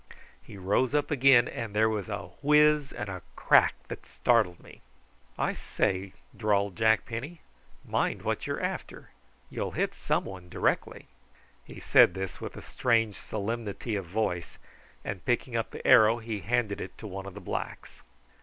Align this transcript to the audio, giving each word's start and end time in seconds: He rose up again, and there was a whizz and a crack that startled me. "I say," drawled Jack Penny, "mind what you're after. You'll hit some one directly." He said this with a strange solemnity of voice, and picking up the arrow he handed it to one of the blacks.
He 0.41 0.57
rose 0.57 0.95
up 0.95 1.11
again, 1.11 1.47
and 1.47 1.75
there 1.75 1.87
was 1.87 2.09
a 2.09 2.31
whizz 2.41 2.91
and 2.91 3.07
a 3.07 3.21
crack 3.35 3.75
that 3.87 4.07
startled 4.07 4.59
me. 4.59 4.81
"I 5.37 5.53
say," 5.53 6.13
drawled 6.35 6.75
Jack 6.75 7.05
Penny, 7.05 7.41
"mind 7.85 8.23
what 8.23 8.47
you're 8.47 8.59
after. 8.59 9.11
You'll 9.51 9.73
hit 9.73 9.93
some 9.93 10.25
one 10.25 10.49
directly." 10.49 11.05
He 11.63 11.79
said 11.79 12.15
this 12.15 12.41
with 12.41 12.55
a 12.57 12.63
strange 12.63 13.15
solemnity 13.17 13.95
of 13.95 14.05
voice, 14.07 14.57
and 15.05 15.23
picking 15.23 15.55
up 15.55 15.69
the 15.69 15.85
arrow 15.85 16.17
he 16.17 16.39
handed 16.39 16.81
it 16.81 16.97
to 16.97 17.05
one 17.05 17.27
of 17.27 17.35
the 17.35 17.39
blacks. 17.39 18.01